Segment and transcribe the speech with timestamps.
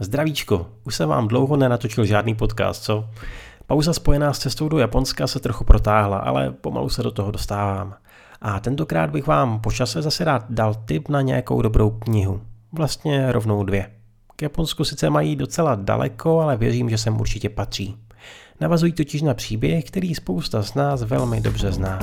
[0.00, 3.08] Zdravíčko, už jsem vám dlouho nenatočil žádný podcast, co?
[3.66, 7.94] Pauza spojená s cestou do Japonska se trochu protáhla, ale pomalu se do toho dostávám.
[8.42, 12.40] A tentokrát bych vám po čase zase rád dal tip na nějakou dobrou knihu.
[12.72, 13.90] Vlastně rovnou dvě.
[14.36, 17.96] K Japonsku sice mají docela daleko, ale věřím, že sem určitě patří.
[18.60, 21.98] Navazují totiž na příběh, který spousta z nás velmi dobře zná.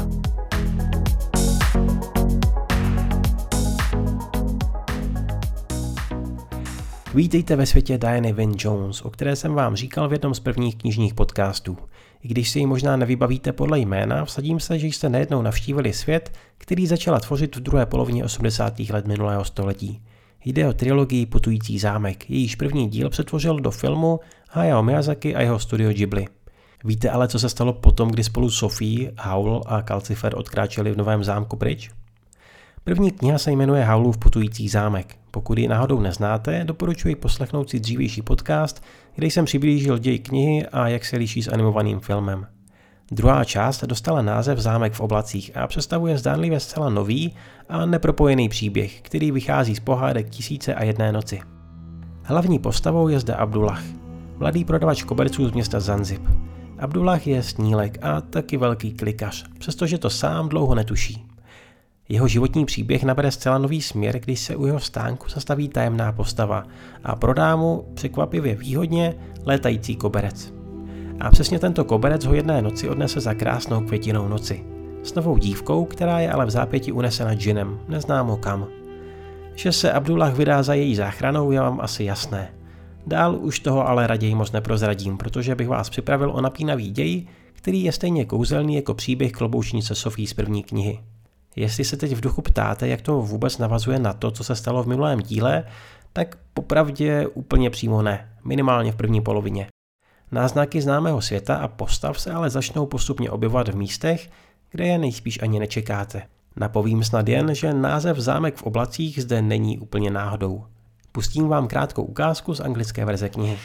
[7.16, 10.76] Vítejte ve světě Diany Wynne Jones, o které jsem vám říkal v jednom z prvních
[10.76, 11.78] knižních podcastů.
[12.24, 16.34] I když si ji možná nevybavíte podle jména, vsadím se, že jste nejednou navštívili svět,
[16.58, 18.80] který začala tvořit v druhé polovině 80.
[18.80, 20.02] let minulého století.
[20.46, 25.60] Jde o trilogii Putující zámek, jejíž první díl přetvořil do filmu Hayao Miyazaki a jeho
[25.60, 26.28] studio Ghibli.
[26.84, 31.24] Víte ale, co se stalo potom, kdy spolu Sophie, Howl a Calcifer odkráčeli v novém
[31.24, 31.92] zámku pryč?
[32.86, 35.16] První kniha se jmenuje Howlův putující zámek.
[35.32, 38.84] Pokud ji náhodou neznáte, doporučuji poslechnout si dřívější podcast,
[39.16, 42.48] kde jsem přiblížil děj knihy a jak se liší s animovaným filmem.
[43.12, 47.36] Druhá část dostala název Zámek v oblacích a představuje zdánlivě zcela nový
[47.70, 51.42] a nepropojený příběh, který vychází z pohádek Tisíce a jedné noci.
[52.24, 53.84] Hlavní postavou je zde Abdullah,
[54.38, 56.22] mladý prodavač koberců z města Zanzib.
[56.80, 61.35] Abdullah je snílek a taky velký klikař, přestože to sám dlouho netuší.
[62.10, 66.64] Jeho životní příběh nabere zcela nový směr, když se u jeho stánku zastaví tajemná postava
[67.04, 70.54] a prodá mu překvapivě výhodně létající koberec.
[71.20, 74.64] A přesně tento koberec ho jedné noci odnese za krásnou květinou noci.
[75.04, 78.68] S novou dívkou, která je ale v zápěti unesena džinem, neznámo kam.
[79.56, 82.54] Že se Abdullah vydá za její záchranou je vám asi jasné.
[83.08, 87.84] Dál už toho ale raději moc neprozradím, protože bych vás připravil o napínavý děj, který
[87.84, 91.00] je stejně kouzelný jako příběh kloboučnice Sofí z první knihy.
[91.56, 94.84] Jestli se teď v duchu ptáte, jak to vůbec navazuje na to, co se stalo
[94.84, 95.64] v minulém díle,
[96.14, 99.68] tak popravdě úplně přímo ne, minimálně v první polovině.
[100.32, 104.30] Náznaky známého světa a postav se ale začnou postupně objevovat v místech,
[104.72, 106.22] kde je nejspíš ani nečekáte.
[106.56, 110.66] Napovím snad jen, že název Zámek v oblacích zde není úplně náhodou.
[111.12, 113.60] Pustím vám krátkou ukázku z anglické verze knihy.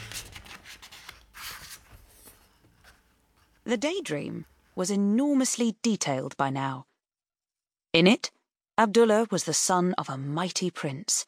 [3.65, 4.43] The Daydream
[4.75, 6.90] was enormously detailed by now.
[7.93, 8.31] In it,
[8.77, 11.25] Abdullah was the son of a mighty prince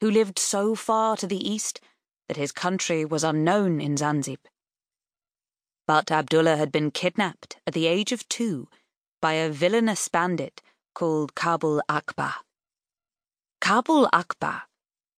[0.00, 1.80] who lived so far to the east
[2.28, 4.38] that his country was unknown in Zanzib.
[5.86, 8.68] But Abdullah had been kidnapped at the age of two
[9.20, 10.62] by a villainous bandit
[10.94, 12.36] called Kabul Akbar.
[13.60, 14.62] Kabul Akbar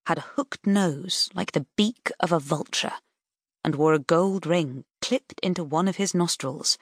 [0.07, 2.95] had a hooked nose like the beak of a vulture
[3.63, 6.79] and wore a gold ring clipped into one of his nostrils.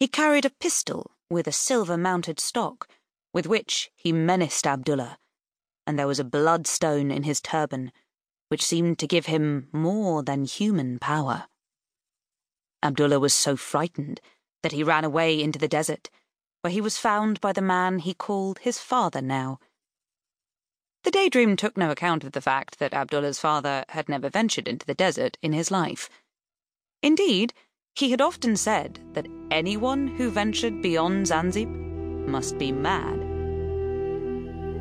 [0.00, 2.88] He carried a pistol with a silver mounted stock,
[3.32, 5.18] with which he menaced Abdullah,
[5.86, 7.90] and there was a bloodstone in his turban,
[8.48, 11.46] which seemed to give him more than human power.
[12.82, 14.20] Abdullah was so frightened
[14.62, 16.10] that he ran away into the desert,
[16.60, 19.58] where he was found by the man he called his father now.
[21.04, 24.86] The daydream took no account of the fact that Abdullah's father had never ventured into
[24.86, 26.08] the desert in his life.
[27.02, 27.52] Indeed,
[28.00, 31.68] he had often said that anyone who ventured beyond Zanzib
[32.26, 33.16] must be mad.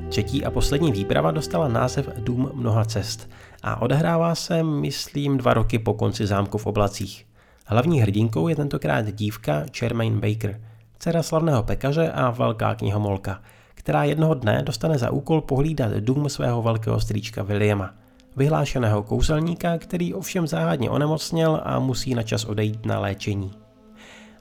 [0.10, 3.30] Třetí a poslední výprava dostala název Dům mnoha cest
[3.64, 7.26] a odehrává se, myslím, dva roky po konci zámku v oblacích.
[7.66, 10.62] Hlavní hrdinkou je tentokrát dívka Charmaine Baker,
[11.00, 13.42] dcera slavného pekaře a velká knihomolka,
[13.74, 17.94] která jednoho dne dostane za úkol pohlídat dům svého velkého strýčka Williama–
[18.36, 23.52] vyhlášeného kouzelníka, který ovšem záhadně onemocněl a musí na čas odejít na léčení.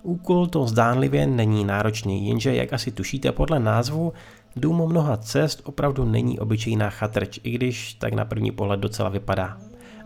[0.02, 4.12] Úkol to zdánlivě není náročný, jenže jak asi tušíte podle názvu,
[4.56, 9.58] dům mnoha cest opravdu není obyčejná chatrč, i když tak na první pohled docela vypadá.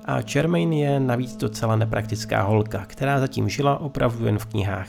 [0.05, 4.89] A Charmaine je navíc docela nepraktická holka, která zatím žila opravdu jen v knihách.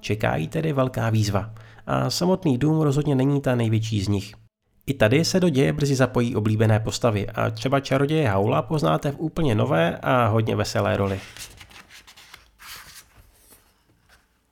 [0.00, 1.50] Čeká jí tedy velká výzva
[1.86, 4.41] a samotný dům rozhodně není ta největší z nich.
[4.86, 9.20] I tady se do děje brzy zapojí oblíbené postavy a třeba čaroděje Haula poznáte v
[9.20, 11.20] úplně nové a hodně veselé roli.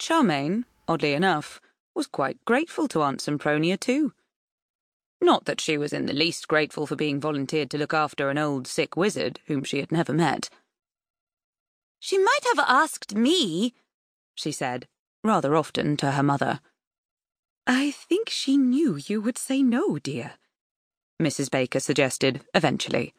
[0.06, 1.46] Charmaine, oddly enough,
[1.94, 4.10] was quite grateful to Aunt Sempronia too.
[5.20, 8.38] Not that she was in the least grateful for being volunteered to look after an
[8.38, 10.48] old sick wizard whom she had never met.
[11.98, 13.74] She might have asked me,
[14.34, 14.86] she said,
[15.22, 16.60] rather often to her mother.
[17.72, 20.32] I think she knew you would say no, dear,
[21.22, 21.48] Mrs.
[21.48, 23.14] Baker suggested eventually.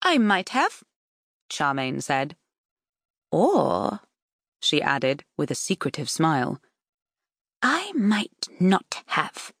[0.00, 0.84] I might have,
[1.50, 2.36] Charmaine said.
[3.32, 3.98] Or,
[4.62, 6.60] she added with a secretive smile,
[7.62, 9.52] I might not have.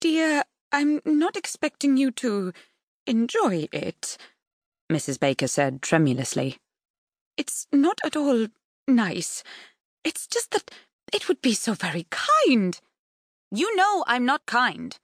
[0.00, 2.54] Dear, I'm not expecting you to
[3.06, 4.16] enjoy it.
[4.90, 5.20] Mrs.
[5.20, 6.60] Baker said tremulously.
[7.36, 8.46] It's not at all
[8.86, 9.44] nice.
[10.02, 10.70] It's just that
[11.12, 12.80] it would be so very kind.
[13.50, 14.94] You know I'm not kind,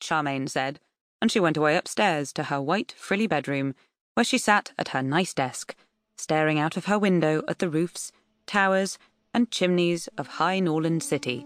[0.00, 0.80] Charmaine said,
[1.20, 3.74] and she went away upstairs to her white, frilly bedroom,
[4.14, 5.74] where she sat at her nice desk,
[6.16, 8.10] staring out of her window at the roofs,
[8.46, 8.98] towers,
[9.34, 11.44] and chimneys of High Norland City,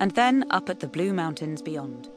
[0.00, 2.10] and then up at the blue mountains beyond.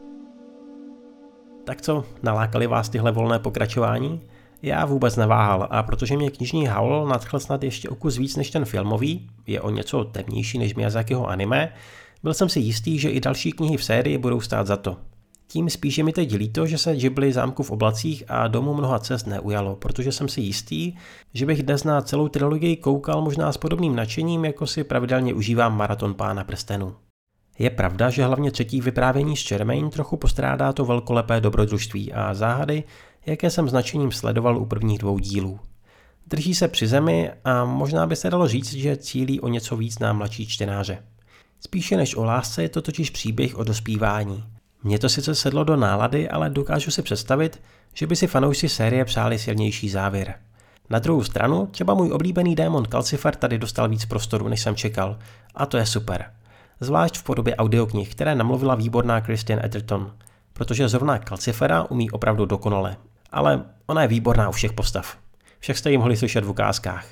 [1.66, 4.22] Tak co, nalákali vás tyhle volné pokračování?
[4.62, 8.52] Já vůbec neváhal a protože mě knižní Howl nadchl snad ještě o kus víc než
[8.52, 11.74] ten filmový, je o něco temnější než Miyazakiho anime,
[12.24, 14.98] byl jsem si jistý, že i další knihy v sérii budou stát za to.
[15.48, 19.28] Tím spíše mi teď líto, že se Ghibli zámku v oblacích a domu mnoha cest
[19.28, 20.94] neujalo, protože jsem si jistý,
[21.34, 25.78] že bych dnes na celou trilogii koukal možná s podobným nadšením, jako si pravidelně užívám
[25.78, 26.96] maraton Pána prstenů.
[27.60, 32.84] Je pravda, že hlavně třetí vyprávění s Charmaine trochu postrádá to velkolepé dobrodružství a záhady,
[33.26, 35.60] jaké jsem značením sledoval u prvních dvou dílů.
[36.28, 40.00] Drží se při zemi a možná by se dalo říct, že cílí o něco víc
[40.00, 41.04] na mladší čtenáře.
[41.66, 44.44] Spíše než o lásce je to totiž příběh o dospívání.
[44.84, 47.62] Mně to sice sedlo do nálady, ale dokážu si představit,
[47.94, 50.36] že by si fanoušci série přáli silnější závěr.
[50.90, 55.20] Na druhou stranu, třeba můj oblíbený démon Calcifer tady dostal víc prostoru, než jsem čekal,
[55.56, 56.34] a to je super.
[56.80, 60.14] Zvlášť v podobě audioknih, které namluvila výborná Christian Etherton,
[60.54, 62.98] protože zrovna Calcifera umí opravdu dokonale.
[63.32, 65.18] Ale ona je výborná u všech postav.
[65.60, 67.06] Však jste ji mohli slyšet v ukázkách.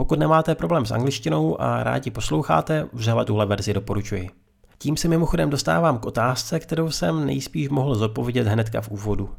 [0.00, 4.30] Pokud nemáte problém s angličtinou a rádi posloucháte, vřele tuhle verzi doporučuji.
[4.78, 9.30] Tím se mimochodem dostávám k otázce, kterou jsem nejspíš mohl zodpovědět hnedka v úvodu.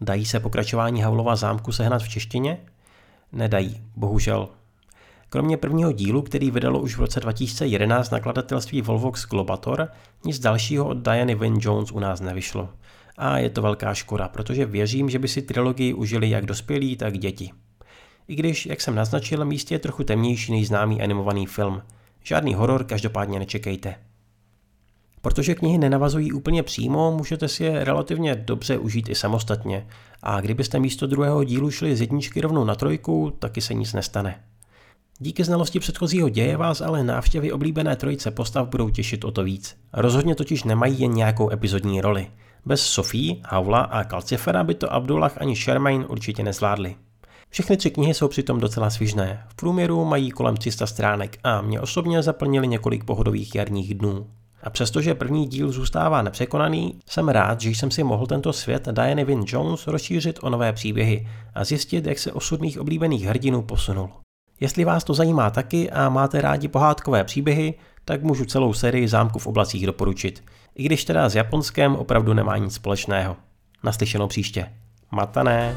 [0.00, 2.60] Dají se pokračování Havlova zámku sehnat v češtině?
[3.32, 4.48] Nedají, bohužel.
[5.28, 9.88] Kromě prvního dílu, který vydalo už v roce 2011 nakladatelství Volvox Globator,
[10.24, 12.68] nic dalšího od Diany Wynne Jones u nás nevyšlo.
[13.18, 17.18] A je to velká škoda, protože věřím, že by si trilogii užili jak dospělí, tak
[17.18, 17.50] děti.
[18.30, 21.82] I když, jak jsem naznačil, místě je trochu temnější než známý animovaný film.
[22.24, 23.94] Žádný horor každopádně nečekejte.
[25.20, 29.86] Protože knihy nenavazují úplně přímo, můžete si je relativně dobře užít i samostatně.
[30.22, 34.40] A kdybyste místo druhého dílu šli z jedničky rovnou na trojku, taky se nic nestane.
[35.18, 39.76] Díky znalosti předchozího děje vás ale návštěvy oblíbené trojice postav budou těšit o to víc.
[39.92, 42.30] Rozhodně totiž nemají jen nějakou epizodní roli.
[42.66, 46.96] Bez Sofie, Haula a Calcifera by to Abdullah ani Shermaine určitě nezvládli.
[47.50, 49.44] Všechny tři knihy jsou přitom docela svižné.
[49.48, 54.26] V průměru mají kolem 300 stránek a mě osobně zaplnili několik pohodových jarních dnů.
[54.62, 59.24] A přestože první díl zůstává nepřekonaný, jsem rád, že jsem si mohl tento svět Diany
[59.24, 64.10] Wynne Jones rozšířit o nové příběhy a zjistit, jak se osud mých oblíbených hrdinů posunul.
[64.60, 67.74] Jestli vás to zajímá taky a máte rádi pohádkové příběhy,
[68.04, 70.44] tak můžu celou sérii Zámku v oblacích doporučit.
[70.74, 73.36] I když teda s Japonskem opravdu nemá nic společného.
[73.82, 74.72] Naslyšenou příště.
[75.10, 75.76] Matané.